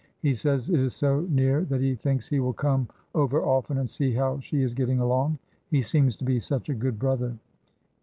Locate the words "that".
1.65-1.79